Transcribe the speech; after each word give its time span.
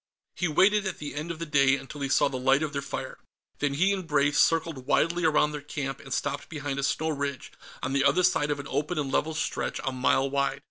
He 0.35 0.47
waited, 0.47 0.87
at 0.87 0.97
the 0.97 1.13
end 1.13 1.29
of 1.29 1.37
the 1.37 1.45
day, 1.45 1.75
until 1.75 2.01
he 2.01 2.09
saw 2.09 2.27
the 2.27 2.39
light 2.39 2.63
of 2.63 2.73
their 2.73 2.81
fire. 2.81 3.19
Then 3.59 3.75
he 3.75 3.93
and 3.93 4.07
Brave 4.07 4.35
circled 4.35 4.87
widely 4.87 5.23
around 5.25 5.51
their 5.51 5.61
camp, 5.61 5.99
and 5.99 6.11
stopped 6.11 6.49
behind 6.49 6.79
a 6.79 6.83
snow 6.83 7.09
ridge, 7.09 7.51
on 7.83 7.93
the 7.93 8.03
other 8.03 8.23
side 8.23 8.49
of 8.49 8.59
an 8.59 8.65
open 8.67 8.97
and 8.97 9.11
level 9.13 9.35
stretch 9.35 9.79
a 9.83 9.91
mile 9.91 10.27
wide. 10.27 10.59